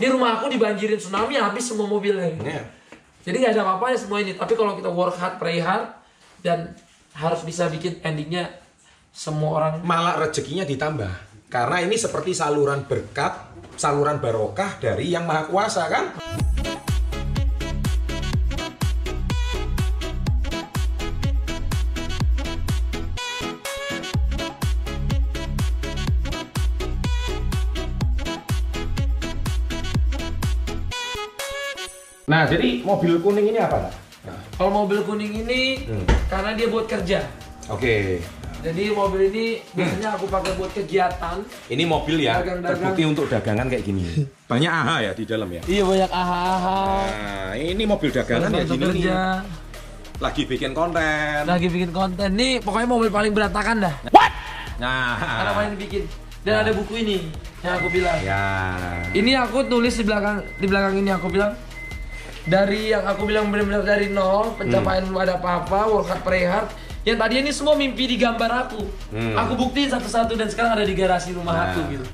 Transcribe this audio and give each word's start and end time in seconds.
Ini 0.00 0.08
rumah 0.08 0.40
aku 0.40 0.48
dibanjirin 0.48 0.96
tsunami 0.96 1.36
habis 1.36 1.68
semua 1.68 1.84
mobilnya. 1.84 2.24
Iya. 2.40 2.64
Jadi 3.20 3.36
nggak 3.36 3.52
ada 3.52 3.60
apa-apanya 3.68 4.00
semua 4.00 4.24
ini. 4.24 4.32
Tapi 4.32 4.56
kalau 4.56 4.72
kita 4.80 4.88
work 4.88 5.12
hard, 5.20 5.36
pray 5.36 5.60
hard, 5.60 5.92
dan 6.40 6.72
harus 7.12 7.44
bisa 7.44 7.68
bikin 7.68 8.00
endingnya 8.00 8.48
semua 9.12 9.60
orang 9.60 9.84
Malah 9.84 10.16
rezekinya 10.24 10.64
ditambah. 10.64 11.12
Karena 11.52 11.84
ini 11.84 12.00
seperti 12.00 12.32
saluran 12.32 12.88
berkat, 12.88 13.52
saluran 13.76 14.24
barokah 14.24 14.80
dari 14.80 15.12
yang 15.12 15.28
maha 15.28 15.44
kuasa 15.44 15.84
kan? 15.84 16.16
Nah, 32.22 32.46
jadi 32.46 32.82
mobil 32.82 33.18
kuning 33.18 33.46
ini 33.48 33.58
apa? 33.58 33.90
Nah, 34.22 34.38
Kalau 34.54 34.70
mobil 34.72 35.02
kuning 35.02 35.34
ini 35.36 35.82
Hmm. 35.82 36.06
karena 36.30 36.54
dia 36.54 36.66
buat 36.66 36.86
kerja. 36.86 37.18
Oke. 37.66 38.22
Jadi 38.62 38.94
mobil 38.94 39.26
ini 39.26 39.44
biasanya 39.74 40.14
aku 40.14 40.30
pakai 40.30 40.54
buat 40.54 40.70
kegiatan. 40.70 41.42
Ini 41.66 41.82
mobil 41.82 42.22
ya, 42.22 42.38
Dagang-dagang. 42.38 42.78
terbukti 42.78 43.02
untuk 43.04 43.26
dagangan 43.26 43.66
kayak 43.66 43.82
gini. 43.82 44.06
Banyak 44.46 44.70
AHA 44.70 44.96
ya 45.00 45.12
di 45.12 45.24
dalam 45.26 45.48
ya. 45.50 45.62
Iya 45.66 45.82
banyak 45.82 46.10
aha-aha. 46.12 46.78
Nah, 47.02 47.52
ini 47.56 47.82
mobil 47.82 48.10
dagangan 48.12 48.50
ya 48.52 48.62
gini 48.62 48.84
kerja. 48.86 49.18
Lagi 50.22 50.42
bikin 50.46 50.70
konten. 50.70 51.42
Lagi 51.42 51.66
bikin 51.66 51.90
konten 51.90 52.30
nih, 52.32 52.62
pokoknya 52.62 52.86
mobil 52.86 53.10
paling 53.10 53.34
berantakan 53.34 53.82
dah. 53.82 53.94
Nah, 54.78 55.18
Karena 55.18 55.52
paling 55.52 55.70
dibikin. 55.74 56.02
Dan 56.42 56.54
ada 56.60 56.70
buku 56.70 56.94
ini 56.96 57.18
yang 57.60 57.74
aku 57.76 57.88
bilang. 57.88 58.18
ya. 58.20 58.42
Ini 59.10 59.30
aku 59.40 59.66
tulis 59.66 59.90
di 59.92 60.04
belakang 60.04 60.42
di 60.54 60.66
belakang 60.66 60.94
ini 60.96 61.10
aku 61.10 61.26
bilang 61.26 61.50
dari 62.42 62.90
yang 62.90 63.04
aku 63.04 63.22
bilang 63.22 63.48
benar-benar 63.48 63.82
dari 63.82 64.08
nol 64.08 64.54
pencapaian 64.54 65.04
belum 65.04 65.20
ada 65.20 65.34
apa-apa 65.36 65.78
work 65.88 66.08
hard 66.08 66.22
pray 66.22 66.42
hard 66.42 66.66
yang 67.02 67.14
tadi 67.16 67.38
ini 67.38 67.50
semua 67.50 67.74
mimpi 67.74 68.04
di 68.04 68.16
gambar 68.16 68.50
aku 68.62 68.82
Hmm. 69.10 69.34
aku 69.34 69.52
buktiin 69.56 69.88
satu-satu 69.88 70.34
dan 70.34 70.46
sekarang 70.46 70.74
ada 70.74 70.82
di 70.82 70.92
garasi 70.92 71.30
rumah 71.32 71.52
Nah. 71.52 71.64
aku 71.68 71.80
gitu 71.88 72.06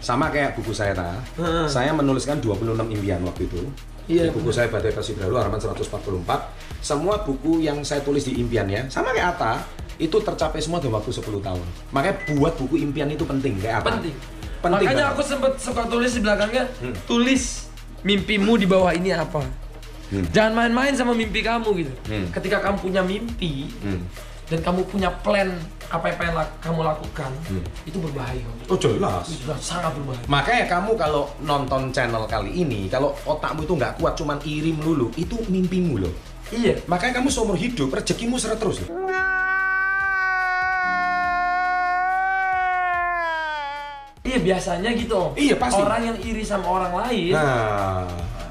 Sama 0.00 0.28
kayak 0.28 0.52
buku 0.52 0.68
saya 0.68 0.92
ta. 0.92 1.16
Heeh. 1.34 1.64
Saya 1.64 1.88
menuliskan 1.90 2.36
26 2.36 2.92
impian 2.92 3.24
waktu 3.24 3.48
itu. 3.48 3.64
Iya, 4.04 4.28
Di 4.28 4.36
buku 4.36 4.52
saya 4.52 4.68
Badai 4.68 4.92
Bralu 4.92 5.32
halaman 5.32 5.56
144. 5.56 6.52
Semua 6.84 7.24
buku 7.24 7.64
yang 7.64 7.80
saya 7.80 8.04
tulis 8.04 8.20
di 8.22 8.36
impiannya 8.36 8.92
sama 8.92 9.16
kayak 9.16 9.32
Ata 9.32 9.64
itu 9.96 10.12
tercapai 10.12 10.60
semua 10.60 10.76
dalam 10.76 11.00
waktu 11.00 11.08
10 11.08 11.40
tahun. 11.40 11.64
Makanya 11.88 12.36
buat 12.36 12.52
buku 12.52 12.84
impian 12.84 13.08
itu 13.08 13.24
penting 13.24 13.56
kayak 13.56 13.80
apa? 13.80 13.96
penting 13.96 14.12
Penting 14.60 14.84
makanya 14.84 15.08
banget. 15.08 15.16
aku 15.16 15.22
sempat 15.24 15.52
suka 15.56 15.82
tulis 15.88 16.10
di 16.10 16.20
belakangnya 16.20 16.64
Hmm. 16.78 16.92
tulis 17.08 17.63
mimpimu 18.04 18.54
di 18.54 18.64
bawah 18.64 18.92
ini 18.92 19.10
apa 19.10 19.42
Hmm. 20.04 20.20
jangan 20.30 20.52
main-main 20.54 20.92
sama 20.92 21.10
mimpi 21.10 21.40
kamu 21.40 21.68
gitu 21.80 21.92
Hmm. 22.06 22.28
ketika 22.30 22.60
kamu 22.60 22.76
punya 22.78 23.00
mimpi 23.00 23.72
Hmm. 23.80 24.04
dan 24.46 24.60
kamu 24.60 24.84
punya 24.84 25.08
plan 25.10 25.48
apa 25.86 26.04
yang 26.06 26.16
pengen 26.20 26.34
kamu 26.60 26.80
lakukan 26.82 27.32
Hmm. 27.48 27.64
itu 27.82 27.96
berbahaya 27.96 28.44
Oh 28.68 28.76
jelas. 28.76 29.24
sudah 29.24 29.56
sangat 29.56 29.96
berbahaya 29.96 30.22
Makanya 30.28 30.64
kamu 30.68 30.90
kalau 30.94 31.24
nonton 31.40 31.88
channel 31.88 32.24
kali 32.24 32.52
ini, 32.54 32.86
kalau 32.86 33.16
otakmu 33.24 33.64
itu 33.64 33.72
nggak 33.74 33.96
kuat, 33.96 34.12
cuman 34.14 34.36
iri 34.44 34.72
melulu, 34.72 35.08
itu 35.14 35.40
mimpimu 35.46 35.96
loh. 35.98 36.12
iya 36.50 36.76
Makanya 36.84 37.24
kamu 37.24 37.28
seumur 37.28 37.56
hidup, 37.56 37.88
rezekimu 37.90 38.36
seret 38.36 38.60
terus. 38.60 38.84
loh. 38.84 38.92
Iya 44.34 44.42
biasanya 44.42 44.90
gitu 44.98 45.14
Om. 45.14 45.30
Iya, 45.38 45.54
pasti. 45.54 45.78
Orang 45.78 46.02
yang 46.02 46.18
iri 46.18 46.42
sama 46.42 46.66
orang 46.66 46.90
lain. 47.06 47.30
Nah, 47.30 48.02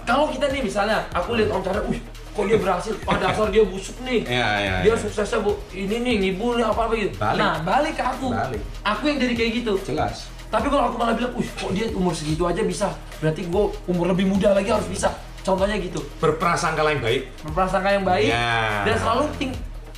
Kalau 0.03 0.31
kita 0.31 0.47
nih 0.47 0.63
misalnya, 0.63 1.03
aku 1.11 1.35
lihat 1.35 1.51
Om 1.51 1.59
Chandra, 1.59 1.83
wih 1.87 1.99
kok 2.33 2.43
dia 2.47 2.55
berhasil, 2.55 2.95
pada 3.03 3.29
dasar 3.29 3.47
dia 3.51 3.63
busuk 3.67 3.99
nih. 4.01 4.23
ya, 4.23 4.47
ya, 4.59 4.73
Dia 4.79 4.91
ya. 4.91 4.95
suksesnya 4.95 5.39
bu, 5.39 5.59
ini 5.71 5.95
nih 5.99 6.15
ngibul 6.19 6.55
nih 6.55 6.63
apa 6.63 6.87
apa 6.87 6.93
gitu. 6.95 7.15
Balik. 7.19 7.39
Nah 7.39 7.53
balik 7.61 7.93
ke 7.95 8.03
aku. 8.03 8.27
Balik. 8.31 8.61
Aku 8.81 9.03
yang 9.05 9.19
jadi 9.19 9.33
kayak 9.33 9.51
gitu. 9.59 9.73
jelas. 9.83 10.31
Tapi 10.47 10.67
kalau 10.67 10.87
aku 10.87 10.95
malah 10.95 11.15
bilang, 11.15 11.35
wih 11.35 11.47
kok 11.51 11.71
dia 11.71 11.91
umur 11.91 12.15
segitu 12.15 12.43
aja 12.43 12.63
bisa, 12.63 12.87
berarti 13.19 13.43
gue 13.43 13.63
umur 13.85 14.05
lebih 14.07 14.23
muda 14.23 14.55
lagi 14.55 14.71
harus 14.71 14.87
bisa. 14.87 15.11
Contohnya 15.43 15.75
gitu. 15.75 15.99
Berprasangka 16.17 16.79
yang 16.83 17.03
baik. 17.03 17.21
Berprasangka 17.43 17.89
yang 17.91 18.05
baik 18.07 18.31
Ya. 18.31 18.87
dan 18.87 18.95
selalu 18.95 19.23
think, 19.35 19.51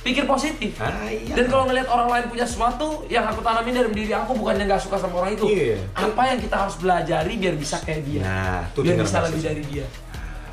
pikir 0.06 0.22
positif. 0.24 0.78
Ah, 0.78 0.94
iya. 1.04 1.34
Dan 1.34 1.44
kalau 1.46 1.66
ngelihat 1.66 1.88
orang 1.88 2.06
lain 2.06 2.24
punya 2.28 2.46
sesuatu 2.46 3.02
yang 3.06 3.26
aku 3.26 3.42
tanamin 3.42 3.74
dalam 3.74 3.90
diri 3.90 4.14
aku 4.14 4.32
bukannya 4.32 4.64
nggak 4.64 4.78
suka 4.78 4.96
sama 4.96 5.18
orang 5.18 5.34
itu. 5.34 5.44
Iya. 5.44 5.82
Apa 5.92 6.22
yang 6.26 6.38
kita 6.38 6.54
harus 6.56 6.78
belajari 6.78 7.34
biar 7.34 7.54
bisa 7.54 7.82
kayak 7.82 8.02
dia. 8.02 8.22
Nah, 8.22 8.62
tuh 8.70 8.80
biar 8.80 8.96
bisa 8.96 9.18
lebih 9.20 9.42
dari 9.42 9.62
dia. 9.66 9.86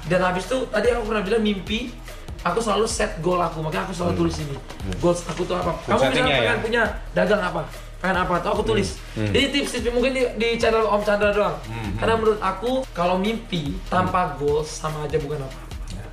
Dan 0.04 0.20
habis 0.20 0.44
itu 0.44 0.58
tadi 0.68 0.90
aku 0.90 1.06
pernah 1.06 1.22
bilang 1.22 1.40
mimpi 1.40 1.94
aku 2.42 2.60
selalu 2.60 2.84
set 2.84 3.22
goal 3.22 3.40
aku 3.40 3.64
makanya 3.64 3.88
aku 3.88 3.96
selalu 3.96 4.14
tulis 4.20 4.36
ini 4.38 4.52
goals 5.00 5.24
aku 5.24 5.48
tuh 5.48 5.56
apa 5.56 5.72
kamu 5.80 5.96
bilang 5.96 6.02
settingnya 6.04 6.28
pengen 6.28 6.44
Hmm. 6.44 6.52
ya? 6.52 6.60
punya 6.60 6.82
dagang 7.16 7.40
apa 7.42 7.62
pengen 8.04 8.18
apa 8.20 8.34
tuh 8.44 8.50
aku 8.52 8.64
tulis 8.68 9.00
Hmm. 9.16 9.32
jadi 9.32 9.46
tips-tips 9.50 9.88
mungkin 9.90 10.12
di, 10.12 10.28
di 10.36 10.60
channel 10.60 10.84
Om 10.84 11.02
Chandra 11.02 11.32
doang 11.32 11.56
Hmm. 11.64 11.96
karena 11.96 12.14
menurut 12.20 12.40
aku 12.44 12.84
kalau 12.92 13.16
mimpi 13.16 13.80
tanpa 13.88 14.36
goals 14.36 14.68
sama 14.68 15.08
aja 15.08 15.16
bukan 15.18 15.40
apa 15.40 15.56
Ya, 15.88 16.04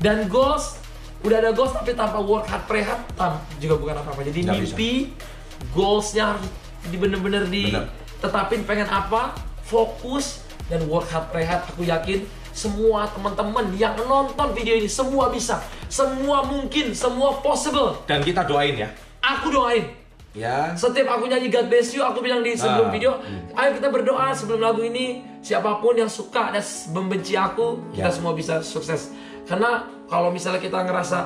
dan 0.00 0.16
goals 0.26 0.80
udah 1.24 1.36
ada 1.40 1.50
goals 1.50 1.72
tapi 1.72 1.96
tanpa 1.96 2.20
work 2.20 2.44
hard 2.44 2.68
tam, 3.16 3.40
juga 3.56 3.74
bukan 3.80 3.96
apa-apa 3.96 4.20
jadi 4.24 4.44
Nggak 4.44 4.56
mimpi 4.60 4.92
goalsnya 5.72 6.36
harus 6.36 6.44
di 6.84 6.96
bener-bener 7.00 7.48
Bener. 7.48 7.88
ditetapin 8.20 8.60
pengen 8.62 8.84
apa 8.84 9.32
fokus 9.64 10.44
dan 10.68 10.84
work 10.84 11.08
hard 11.08 11.32
pray 11.32 11.42
hard 11.42 11.64
aku 11.64 11.82
yakin 11.82 12.20
semua 12.52 13.08
teman-teman 13.08 13.72
yang 13.74 13.96
nonton 13.98 14.52
video 14.52 14.76
ini 14.76 14.86
semua 14.86 15.32
bisa 15.32 15.58
semua 15.88 16.44
mungkin 16.44 16.92
semua 16.92 17.40
possible 17.40 17.96
Dan 18.04 18.20
kita 18.20 18.44
doain 18.44 18.76
ya. 18.76 18.88
aku 19.18 19.48
doain 19.50 20.04
Ya. 20.34 20.74
setiap 20.74 21.14
aku 21.14 21.30
nyanyi 21.30 21.46
God 21.46 21.70
bless 21.70 21.94
you, 21.94 22.02
aku 22.02 22.18
bilang 22.18 22.42
di 22.42 22.58
sebelum 22.58 22.90
Ah. 22.90 22.92
video, 22.92 23.14
ayo 23.54 23.70
kita 23.70 23.86
berdoa 23.86 24.34
sebelum 24.34 24.58
lagu 24.58 24.82
ini, 24.82 25.22
siapa 25.38 25.78
pun 25.78 25.94
yang 25.94 26.10
suka 26.10 26.50
dan 26.50 26.58
membenci 26.90 27.38
aku, 27.38 27.78
kita 27.94 28.02
Ya. 28.02 28.10
semua 28.10 28.34
bisa 28.34 28.58
sukses. 28.58 29.14
Karena 29.44 29.84
kalau 30.08 30.32
misalnya 30.32 30.60
kita 30.60 30.84
ngerasa, 30.84 31.18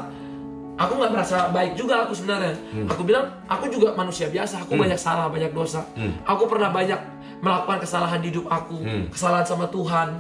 aku 0.79 0.93
nggak 0.95 1.13
merasa 1.15 1.37
baik 1.51 1.75
juga 1.75 2.07
aku 2.07 2.15
sebenarnya. 2.15 2.55
Hmm. 2.75 2.87
Aku 2.91 3.03
bilang, 3.03 3.27
aku 3.51 3.67
juga 3.71 3.95
manusia 3.95 4.31
biasa, 4.31 4.67
aku 4.67 4.75
banyak 4.79 4.99
salah, 4.99 5.31
banyak 5.31 5.51
dosa. 5.55 5.83
Aku 6.27 6.47
pernah 6.51 6.71
banyak 6.71 6.99
melakukan 7.39 7.79
kesalahan 7.83 8.19
di 8.19 8.35
hidup 8.35 8.51
aku, 8.51 8.79
Hmm. 8.83 9.07
kesalahan 9.11 9.47
sama 9.47 9.71
Tuhan. 9.71 10.19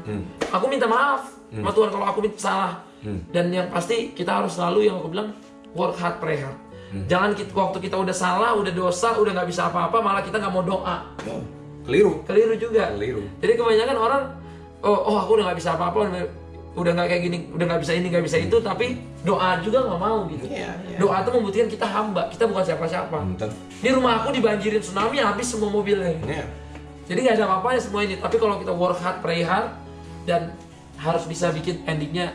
Aku 0.54 0.70
minta 0.70 0.86
maaf 0.86 1.30
sama 1.50 1.70
Tuhan 1.74 1.88
kalau 1.90 2.06
aku 2.06 2.18
minta 2.22 2.38
salah. 2.38 2.72
Hmm. 3.02 3.22
Dan 3.30 3.54
yang 3.54 3.70
pasti 3.70 4.10
kita 4.14 4.42
harus 4.42 4.58
selalu 4.58 4.90
yang 4.90 4.98
aku 4.98 5.10
bilang, 5.10 5.30
work 5.74 5.94
hard, 5.98 6.18
pray 6.18 6.42
hard. 6.42 6.58
Hmm. 6.88 7.04
Jangan 7.04 7.30
kita, 7.36 7.52
waktu 7.52 7.78
kita 7.84 7.96
udah 8.00 8.16
salah, 8.16 8.56
udah 8.56 8.72
dosa, 8.74 9.14
udah 9.18 9.30
nggak 9.34 9.48
bisa 9.50 9.70
apa-apa, 9.70 10.02
malah 10.02 10.22
kita 10.24 10.40
nggak 10.40 10.54
mau 10.54 10.64
doa. 10.64 11.04
Keliru. 11.86 12.24
Keliru 12.24 12.54
juga. 12.58 12.90
Keliru. 12.96 13.22
Jadi 13.38 13.52
kebanyakan 13.54 13.96
orang, 13.96 14.22
oh, 14.82 14.98
oh 15.08 15.16
aku 15.20 15.36
udah 15.38 15.52
nggak 15.52 15.58
bisa 15.60 15.76
apa-apa, 15.76 16.10
udah 16.78 16.94
nggak 16.94 17.08
kayak 17.10 17.22
gini, 17.26 17.38
udah 17.50 17.64
nggak 17.66 17.80
bisa 17.82 17.92
ini, 17.98 18.06
nggak 18.06 18.24
bisa 18.24 18.38
itu, 18.38 18.56
tapi 18.62 19.02
doa 19.26 19.58
juga 19.58 19.82
nggak 19.82 19.98
mau 19.98 20.30
gitu. 20.30 20.46
Iya, 20.46 20.70
iya. 20.86 20.98
Doa 21.02 21.26
itu 21.26 21.30
membuktikan 21.34 21.68
kita 21.68 21.86
hamba, 21.90 22.30
kita 22.30 22.46
bukan 22.46 22.62
siapa-siapa. 22.62 23.16
Ini 23.82 23.90
rumah 23.98 24.22
aku 24.22 24.30
dibanjirin 24.30 24.78
tsunami, 24.78 25.18
habis 25.18 25.50
semua 25.50 25.74
mobilnya. 25.74 26.14
Ya. 26.22 26.46
Jadi 27.10 27.18
nggak 27.26 27.34
ada 27.40 27.44
apa-apanya 27.50 27.80
semua 27.82 28.06
ini. 28.06 28.14
Tapi 28.22 28.36
kalau 28.38 28.62
kita 28.62 28.70
work 28.70 29.02
hard, 29.02 29.18
pray 29.18 29.42
hard, 29.42 29.74
dan 30.22 30.54
harus 31.02 31.26
bisa 31.26 31.50
bikin 31.50 31.82
endingnya 31.86 32.34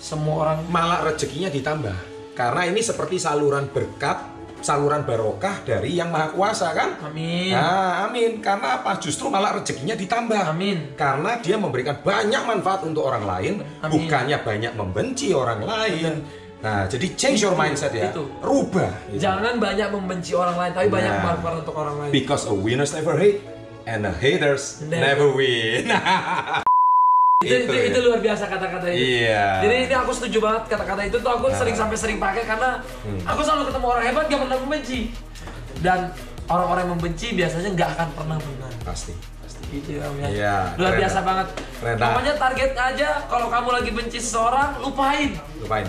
semua 0.00 0.48
orang 0.48 0.58
Malah 0.68 1.04
rezekinya 1.08 1.48
ditambah. 1.48 1.96
Karena 2.36 2.68
ini 2.68 2.80
seperti 2.84 3.20
saluran 3.20 3.68
berkat, 3.72 4.20
saluran 4.60 5.02
barokah 5.02 5.64
dari 5.64 5.92
yang 5.92 6.08
maha 6.08 6.30
kuasa 6.30 6.72
kan? 6.72 6.96
Amin. 7.02 7.52
Nah, 7.52 8.06
amin. 8.06 8.38
Karena 8.38 8.80
apa? 8.80 8.96
Justru 8.96 9.28
malah 9.28 9.58
rezekinya 9.58 9.94
ditambah. 9.94 10.42
Amin. 10.50 10.94
Karena 10.94 11.36
dia 11.38 11.56
memberikan 11.56 11.98
banyak 12.00 12.42
manfaat 12.44 12.84
untuk 12.84 13.04
orang 13.04 13.24
lain, 13.24 13.54
Amin. 13.80 13.90
bukannya 13.90 14.38
banyak 14.40 14.72
membenci 14.74 15.32
orang 15.32 15.60
lain. 15.62 16.12
Nah, 16.60 16.84
jadi 16.84 17.06
change 17.16 17.40
your 17.40 17.56
Itu, 17.56 17.62
mindset 17.64 17.92
ya. 17.96 18.12
itu. 18.12 18.20
Rubah. 18.44 18.92
gitu. 19.08 19.24
Jangan 19.24 19.56
banyak 19.56 19.88
membenci 19.88 20.36
orang 20.36 20.56
lain, 20.60 20.72
tapi 20.76 20.88
banyak 20.92 21.14
Nah. 21.16 21.24
manfaat 21.32 21.56
untuk 21.64 21.74
orang 21.74 21.96
lain. 22.04 22.10
Because 22.12 22.44
a 22.44 22.52
winners 22.52 22.92
never 22.92 23.16
hate 23.16 23.40
and 23.88 24.04
a 24.04 24.12
haters 24.12 24.84
Never. 24.84 25.00
never 25.00 25.26
win. 25.32 25.88
itu, 27.40 27.56
Itu 27.56 27.72
itu, 27.72 27.72
ya. 27.72 27.84
itu 27.88 27.98
luar 28.04 28.20
biasa 28.20 28.44
kata-kata 28.52 28.86
itu. 28.92 29.24
Iya. 29.24 29.64
Jadi 29.64 29.74
ini 29.88 29.94
aku 29.96 30.12
setuju 30.12 30.44
banget 30.44 30.62
kata-kata 30.76 31.08
itu 31.08 31.16
tuh 31.24 31.30
aku 31.32 31.48
sering 31.56 31.72
sampai 31.72 31.96
sering 31.96 32.20
pakai 32.20 32.44
karena 32.44 32.84
aku 33.24 33.40
selalu 33.40 33.72
ketemu 33.72 33.86
orang 33.88 34.04
hebat 34.04 34.24
gak 34.28 34.40
pernah 34.44 34.58
membenci. 34.60 35.00
Dan 35.80 36.12
orang-orang 36.52 36.84
yang 36.84 36.92
membenci 37.00 37.26
biasanya 37.32 37.72
nggak 37.72 37.90
akan 37.96 38.08
pernah 38.12 38.36
menang. 38.44 38.74
Pasti, 38.84 39.16
pasti. 39.40 39.64
Gitu 39.72 39.88
ya, 39.96 40.12
Om, 40.12 40.20
ya. 40.20 40.28
Iya, 40.28 40.56
Luar 40.76 40.92
keren 40.92 41.00
biasa 41.00 41.18
banget. 41.24 41.46
Keren. 41.80 41.96
Pokoknya 41.96 42.34
target 42.36 42.72
aja 42.76 43.08
kalau 43.32 43.46
kamu 43.48 43.68
lagi 43.72 43.90
benci 43.96 44.18
seseorang, 44.20 44.68
lupain. 44.84 45.30
Lupain. 45.64 45.86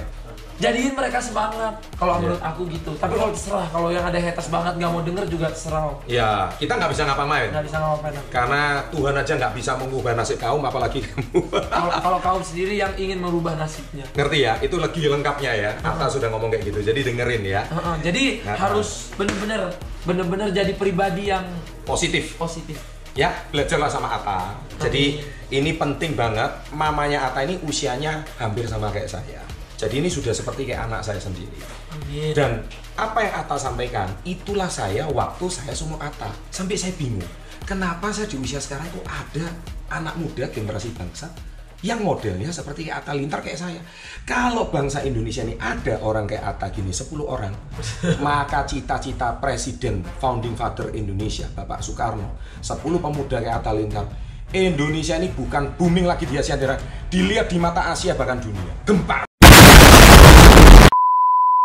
Jadiin 0.62 0.94
mereka 0.94 1.18
semangat 1.18 1.74
kalau 1.98 2.14
Iya. 2.14 2.22
menurut 2.22 2.42
aku 2.42 2.62
gitu 2.70 2.92
tapi 2.96 3.18
kalau 3.18 3.34
terserah 3.34 3.66
kalau 3.68 3.90
yang 3.90 4.06
ada 4.06 4.16
haters 4.16 4.48
banget 4.48 4.74
nggak 4.78 4.92
mau 4.94 5.02
denger 5.02 5.26
juga 5.26 5.46
terserah. 5.50 5.84
Ya, 6.06 6.48
kita 6.56 6.78
nggak 6.78 6.92
bisa 6.94 7.04
ngapa-ngapain. 7.10 7.50
nggak 7.50 7.66
bisa 7.66 7.78
ngapain 7.78 8.14
aku. 8.14 8.28
Karena 8.30 8.62
Tuhan 8.88 9.16
aja 9.18 9.34
nggak 9.36 9.54
bisa 9.58 9.72
mengubah 9.76 10.12
nasib 10.14 10.38
kaum, 10.38 10.62
apalagi 10.62 11.02
kamu. 11.02 11.42
kalau 12.06 12.20
kaum 12.22 12.44
sendiri 12.46 12.78
yang 12.78 12.94
ingin 12.94 13.18
merubah 13.18 13.58
nasibnya 13.58 14.06
Ngerti 14.14 14.38
ya? 14.40 14.54
Itu 14.62 14.78
lagi 14.78 15.02
lengkapnya 15.02 15.52
ya. 15.52 15.72
Atta 15.82 16.06
sudah 16.06 16.30
ngomong 16.30 16.54
kayak 16.54 16.70
gitu, 16.70 16.80
jadi 16.84 17.00
dengerin 17.02 17.42
ya. 17.44 17.62
Heeh, 17.66 17.96
jadi 18.06 18.24
Nah, 18.46 18.56
harus 18.58 19.10
bener-bener 19.18 19.74
bener-bener 20.02 20.54
jadi 20.54 20.74
pribadi 20.78 21.30
yang 21.30 21.46
Positif. 21.82 22.38
positif 22.38 22.78
Ya, 23.12 23.28
belajarlah 23.52 23.92
sama 23.92 24.08
Atta. 24.08 24.56
Jadi 24.80 25.20
ini 25.52 25.76
penting 25.76 26.16
banget. 26.16 26.48
Mamanya 26.72 27.28
Atta 27.28 27.44
ini 27.44 27.60
usianya 27.60 28.24
hampir 28.40 28.64
sama 28.64 28.88
kayak 28.88 29.12
saya. 29.12 29.44
Jadi 29.82 29.98
ini 29.98 30.14
sudah 30.14 30.30
seperti 30.30 30.70
kayak 30.70 30.86
anak 30.86 31.02
saya 31.02 31.18
sendiri. 31.18 31.58
Amin. 31.90 32.38
Dan 32.38 32.62
apa 32.94 33.26
yang 33.26 33.34
Atta 33.42 33.58
sampaikan, 33.58 34.06
itulah 34.22 34.70
saya 34.70 35.10
waktu 35.10 35.50
saya 35.50 35.74
sumur 35.74 35.98
Atta. 35.98 36.30
Sampai 36.54 36.78
saya 36.78 36.94
bingung, 36.94 37.26
kenapa 37.66 38.14
saya 38.14 38.30
di 38.30 38.38
usia 38.38 38.62
sekarang 38.62 38.86
itu 38.94 39.02
ada 39.10 39.50
anak 39.90 40.22
muda 40.22 40.46
generasi 40.54 40.94
bangsa 40.94 41.34
yang 41.82 42.06
modelnya 42.06 42.54
seperti 42.54 42.86
kayak 42.86 43.02
Atta 43.02 43.18
Lintar 43.18 43.42
kayak 43.42 43.58
saya. 43.58 43.82
Kalau 44.22 44.70
bangsa 44.70 45.02
Indonesia 45.02 45.42
ini 45.42 45.58
ada 45.58 45.98
orang 46.06 46.30
kayak 46.30 46.46
Atta 46.46 46.70
gini 46.70 46.94
10 46.94 47.18
orang, 47.26 47.54
maka 48.26 48.70
cita-cita 48.70 49.42
presiden 49.42 50.06
founding 50.22 50.54
father 50.54 50.94
Indonesia 50.94 51.50
Bapak 51.58 51.82
Soekarno, 51.82 52.38
10 52.62 52.78
pemuda 53.02 53.42
kayak 53.42 53.66
Atta 53.66 53.74
Lintar, 53.74 54.06
Indonesia 54.54 55.18
ini 55.18 55.34
bukan 55.34 55.74
booming 55.74 56.06
lagi 56.06 56.30
di 56.30 56.38
Asia 56.38 56.54
Tenggara, 56.54 56.78
dilihat 57.10 57.50
di 57.50 57.58
mata 57.58 57.90
Asia 57.90 58.14
bahkan 58.14 58.38
dunia. 58.38 58.86
Gempa. 58.86 59.31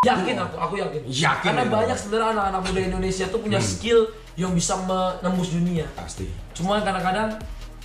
Yakin 0.05 0.35
aku 0.37 0.55
aku 0.61 0.73
yakin. 0.77 1.01
Yakin 1.09 1.47
karena 1.49 1.63
ya. 1.65 1.71
banyak 1.73 1.97
sebenarnya 1.97 2.29
anak-anak 2.37 2.61
muda 2.69 2.81
Indonesia 2.85 3.25
tuh 3.33 3.39
punya 3.41 3.57
skill 3.57 3.99
yang 4.37 4.53
bisa 4.53 4.77
menembus 4.85 5.49
dunia. 5.49 5.89
Pasti. 5.97 6.29
cuma 6.53 6.81
kadang-kadang 6.81 7.37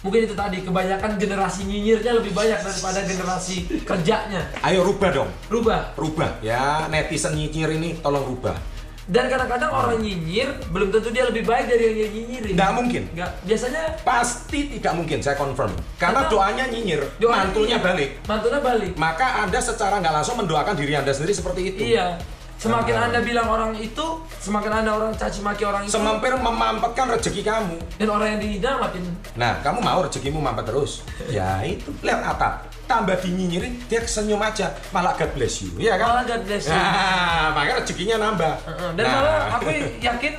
mungkin 0.05 0.29
itu 0.29 0.35
tadi 0.37 0.61
kebanyakan 0.65 1.17
generasi 1.17 1.65
nyinyirnya 1.69 2.13
lebih 2.21 2.33
banyak 2.37 2.61
daripada 2.61 3.01
generasi 3.05 3.57
kerjanya. 3.89 4.45
Ayo 4.61 4.85
rubah 4.85 5.11
dong. 5.13 5.31
rubah? 5.49 5.97
Rubah. 5.97 6.45
Ya 6.45 6.85
netizen 6.93 7.33
nyinyir 7.33 7.81
ini 7.81 7.97
tolong 8.05 8.29
rubah 8.29 8.72
dan 9.11 9.27
kadang-kadang 9.27 9.71
orang 9.71 9.99
nyinyir 9.99 10.47
belum 10.71 10.95
tentu 10.95 11.11
dia 11.11 11.27
lebih 11.27 11.43
baik 11.43 11.67
dari 11.67 11.83
yang 11.91 11.97
dia 11.97 12.09
nyinyirin. 12.15 12.55
Nggak 12.55 12.73
mungkin. 12.73 13.03
Nggak 13.13 13.31
biasanya 13.43 13.83
pasti 14.07 14.61
tidak 14.79 14.93
mungkin 14.95 15.19
saya 15.19 15.35
confirm. 15.35 15.75
Karena 15.99 16.23
Karena- 16.23 16.31
doanya 16.31 16.65
nyinyir 16.71 17.03
doanya 17.19 17.37
mantunya 17.51 17.77
nyinyir. 17.77 17.83
balik. 17.83 18.11
Mantunya 18.31 18.61
balik. 18.63 18.93
Maka 18.95 19.27
anda 19.43 19.59
secara 19.59 19.99
nggak 19.99 20.15
langsung 20.23 20.37
mendoakan 20.39 20.75
diri 20.79 20.95
anda 20.95 21.11
sendiri 21.11 21.35
seperti 21.35 21.61
itu. 21.75 21.83
Iya 21.99 22.15
semakin 22.63 22.95
anda 22.95 23.19
bilang 23.27 23.51
orang 23.51 23.75
itu 23.75 24.07
semakin 24.39 24.71
anda 24.71 24.95
orang 24.95 25.11
caci 25.19 25.43
maki 25.43 25.67
orang 25.67 25.83
itu. 25.83 25.99
Semampir 25.99 26.31
memampetkan 26.39 27.11
rezeki 27.11 27.43
kamu. 27.43 27.77
Dan 27.99 28.09
orang 28.15 28.39
yang 28.39 28.41
dihina 28.41 28.71
makin 28.79 29.03
nah 29.35 29.59
kamu 29.67 29.83
mau 29.83 29.99
rezekimu 30.07 30.39
mampet 30.39 30.71
terus? 30.71 31.03
Ya 31.27 31.59
itu 31.67 31.91
lihat 32.07 32.23
atap. 32.23 32.71
Tambah 32.87 33.19
dinyinyirin 33.19 33.83
dia 33.91 34.05
senyum 34.07 34.39
aja. 34.39 34.71
Malah 34.95 35.19
God 35.19 35.35
bless 35.35 35.67
you 35.67 35.75
iya 35.83 35.99
kan? 35.99 36.07
Malah 36.15 36.25
God 36.31 36.43
bless 36.47 36.65
you. 36.71 36.75
nah 36.77 37.51
makanya 37.51 37.75
rezekinya 37.83 38.17
nambah. 38.23 38.55
Dan 38.95 39.05
Nah. 39.05 39.13
malah 39.19 39.37
aku 39.59 39.69
yakin 39.99 40.33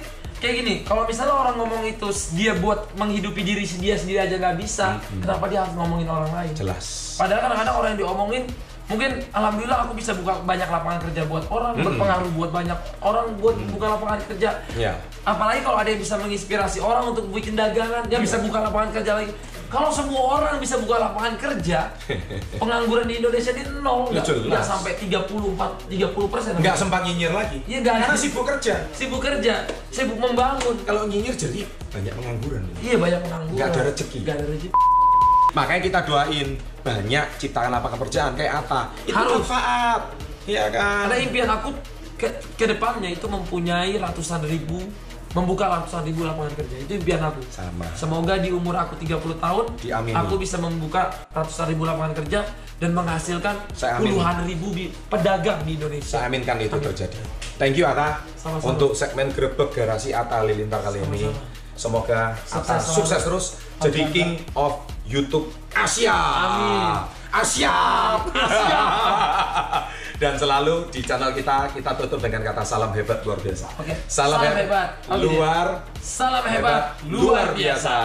kayak 0.43 0.55
gini, 0.59 0.75
kalau 0.83 1.07
misalnya 1.07 1.39
orang 1.39 1.55
ngomong 1.55 1.87
itu 1.87 2.07
dia 2.35 2.51
buat 2.59 2.91
menghidupi 2.99 3.47
diri 3.47 3.63
dia 3.63 3.95
sendiri 3.95 4.19
aja 4.27 4.35
nggak 4.35 4.59
bisa, 4.59 4.99
kenapa 5.23 5.47
dia 5.47 5.63
harus 5.63 5.71
ngomongin 5.71 6.03
orang 6.11 6.27
lain? 6.35 6.51
jelas. 6.51 7.15
Padahal 7.15 7.47
kadang-kadang 7.47 7.75
orang 7.79 7.89
yang 7.95 8.01
diomongin 8.03 8.43
mungkin 8.93 9.11
alhamdulillah 9.29 9.79
aku 9.83 9.93
bisa 9.93 10.13
buka 10.13 10.37
banyak 10.39 10.65
lapangan 10.65 10.99
kerja 11.01 11.21
buat 11.25 11.45
orang, 11.49 11.73
berpengaruh 11.75 12.31
buat 12.31 12.51
banyak 12.51 12.77
orang 13.01 13.25
buat 13.37 13.57
buka 13.69 13.85
lapangan 13.91 14.19
kerja. 14.29 14.49
ya 14.73 14.93
Apalagi 15.23 15.59
kalau 15.61 15.79
ada 15.79 15.87
yang 15.87 15.97
bisa 15.97 16.15
menginspirasi 16.15 16.77
orang 16.77 17.09
untuk 17.09 17.25
bikin 17.29 17.55
dagangan, 17.55 18.05
dia 18.05 18.19
bisa 18.19 18.37
buka 18.37 18.61
lapangan 18.61 18.91
kerja 18.91 19.13
lagi. 19.15 19.33
Kalau 19.67 19.89
semua 19.89 20.37
orang 20.37 20.61
bisa 20.61 20.77
buka 20.77 21.01
lapangan 21.01 21.33
kerja, 21.33 21.89
pengangguran 22.61 23.09
di 23.09 23.17
Indonesia 23.17 23.49
ini 23.51 23.65
nol, 23.81 24.13
Ya, 24.13 24.21
nggak 24.21 24.61
sampai 24.61 24.93
34, 24.93 25.89
30 25.89 26.13
persen. 26.29 26.53
nggak 26.53 26.77
sempat 26.77 27.01
nyinyir 27.01 27.33
lagi 27.33 27.57
Iya, 27.65 27.81
nggak 27.81 27.93
ada. 27.95 28.01
karena 28.05 28.17
sibuk 28.19 28.45
kerja 28.45 28.75
sibuk 28.93 29.17
kerja, 29.17 29.65
sibuk 29.89 30.21
membangun. 30.21 30.77
kalau 30.85 31.09
nyinyir 31.09 31.33
jadi 31.33 31.65
banyak 31.89 32.13
pengangguran 32.13 32.63
Iya 32.85 32.95
banyak 33.01 33.19
pengangguran. 33.23 33.55
Nggak 33.57 33.67
ada 33.67 33.81
rezeki. 33.87 34.17
Nggak 34.21 34.35
ada 34.37 34.45
rezeki. 34.45 34.69
Makanya 35.53 35.81
kita 35.81 35.99
doain 36.03 36.47
banyak 36.81 37.25
ciptakan 37.37 37.69
lapangan 37.71 37.97
pekerjaan 37.97 38.31
kayak 38.33 38.53
Atta 38.59 38.81
itu 39.05 39.15
Harus. 39.15 39.39
manfaat 39.39 40.01
ya 40.43 40.67
kan 40.67 41.07
Karena 41.07 41.15
impian 41.21 41.49
aku 41.49 41.69
ke, 42.13 42.27
ke 42.55 42.65
depannya 42.67 43.09
itu 43.09 43.25
mempunyai 43.25 43.95
ratusan 43.95 44.43
ribu, 44.43 44.79
membuka 45.31 45.67
ratusan 45.67 46.03
ribu 46.03 46.23
lapangan 46.23 46.51
kerja. 46.53 46.75
Itu 46.77 46.91
impian 46.95 47.19
aku. 47.19 47.39
sama 47.47 47.83
Semoga 47.93 48.35
di 48.37 48.47
umur 48.47 48.75
aku 48.75 48.95
30 48.95 49.39
tahun, 49.39 49.65
Diamini. 49.77 50.15
aku 50.15 50.35
bisa 50.35 50.55
membuka 50.57 51.11
ratusan 51.29 51.67
ribu 51.69 51.83
lapangan 51.83 52.15
kerja 52.15 52.43
dan 52.79 52.91
menghasilkan 52.91 53.55
Saya 53.71 53.99
puluhan 53.99 54.43
ribu 54.43 54.71
pedagang 55.07 55.63
di 55.63 55.75
Indonesia. 55.75 56.19
saya 56.19 56.27
aminkan 56.27 56.59
itu 56.59 56.75
Amin. 56.75 56.87
terjadi 56.91 57.19
thank 57.55 57.75
you 57.75 57.85
Atta 57.85 58.19
Sama-sama. 58.35 58.75
untuk 58.75 58.91
segmen 58.91 59.31
grebek 59.31 59.71
garasi 59.71 60.11
Atta 60.11 60.43
Lilintar 60.43 60.83
kali 60.83 60.99
ini 61.01 61.23
Sama-sama. 61.23 61.47
semoga 61.73 62.19
Atta 62.43 62.75
Sukses 62.77 62.91
sukses 62.93 63.21
terus 63.23 63.45
jadi 63.79 63.99
king 64.11 64.29
of 64.53 64.83
YouTube 65.03 65.51
Asia 65.71 66.15
Amin. 66.15 66.95
Asia 67.33 67.73
dan 70.21 70.37
selalu 70.37 70.85
di 70.93 71.01
channel 71.01 71.33
kita 71.33 71.65
kita 71.73 71.91
tutup 71.97 72.21
dengan 72.21 72.45
kata 72.45 72.61
salam 72.61 72.93
hebat 72.93 73.25
luar 73.25 73.41
biasa 73.41 73.65
Oke. 73.75 73.93
salam, 74.05 74.39
Salam 74.39 74.55
hebat, 74.55 74.89
luar 75.09 75.67
Salam 75.97 76.45
hebat, 76.45 76.83
luar 77.09 77.47
biasa. 77.57 77.95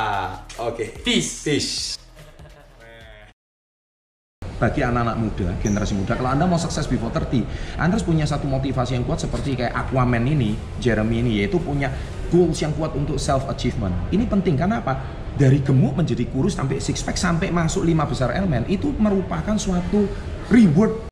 oke 0.59 0.85
Peace. 1.05 1.45
Fish. 1.45 1.73
Bagi 4.59 4.83
anak-anak 4.83 5.17
muda, 5.23 5.55
generasi 5.62 5.95
muda, 5.95 6.19
kalau 6.19 6.35
Anda 6.35 6.43
mau 6.43 6.59
sukses 6.59 6.83
before 6.91 7.15
30, 7.15 7.47
Anda 7.79 7.95
harus 7.95 8.03
punya 8.03 8.27
satu 8.27 8.50
motivasi 8.50 8.99
yang 8.99 9.06
kuat 9.06 9.23
seperti 9.23 9.55
kayak 9.55 9.71
Aquaman 9.71 10.27
ini, 10.27 10.59
Jeremy 10.83 11.23
ini, 11.23 11.39
yaitu 11.39 11.62
punya 11.62 11.95
goals 12.27 12.59
yang 12.59 12.75
kuat 12.75 12.91
untuk 12.99 13.23
self-achievement. 13.23 13.95
Ini 14.11 14.27
penting, 14.27 14.59
karena 14.59 14.83
apa? 14.83 14.99
Dari 15.38 15.62
gemuk 15.62 15.94
menjadi 15.94 16.26
kurus 16.26 16.58
sampai 16.58 16.82
six 16.82 16.99
pack, 17.06 17.14
sampai 17.14 17.55
masuk 17.55 17.87
lima 17.87 18.02
besar 18.02 18.35
elemen, 18.35 18.67
itu 18.67 18.90
merupakan 18.99 19.55
suatu 19.55 20.11
reward 20.50 21.07